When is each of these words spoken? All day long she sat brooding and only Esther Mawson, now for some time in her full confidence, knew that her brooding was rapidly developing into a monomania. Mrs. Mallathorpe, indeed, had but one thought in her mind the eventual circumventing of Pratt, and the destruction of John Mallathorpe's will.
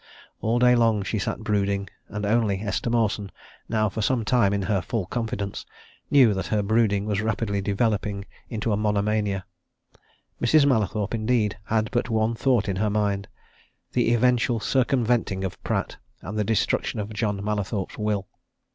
All 0.41 0.57
day 0.57 0.73
long 0.75 1.03
she 1.03 1.19
sat 1.19 1.41
brooding 1.43 1.87
and 2.07 2.25
only 2.25 2.59
Esther 2.61 2.89
Mawson, 2.89 3.31
now 3.69 3.87
for 3.87 4.01
some 4.01 4.25
time 4.25 4.51
in 4.51 4.63
her 4.63 4.81
full 4.81 5.05
confidence, 5.05 5.63
knew 6.09 6.33
that 6.33 6.47
her 6.47 6.63
brooding 6.63 7.05
was 7.05 7.21
rapidly 7.21 7.61
developing 7.61 8.25
into 8.49 8.71
a 8.71 8.75
monomania. 8.77 9.45
Mrs. 10.41 10.65
Mallathorpe, 10.65 11.13
indeed, 11.13 11.59
had 11.65 11.91
but 11.91 12.09
one 12.09 12.33
thought 12.33 12.67
in 12.67 12.77
her 12.77 12.89
mind 12.89 13.27
the 13.91 14.11
eventual 14.15 14.59
circumventing 14.59 15.43
of 15.43 15.63
Pratt, 15.63 15.97
and 16.23 16.35
the 16.35 16.43
destruction 16.43 16.99
of 16.99 17.13
John 17.13 17.39
Mallathorpe's 17.43 17.99
will. 17.99 18.27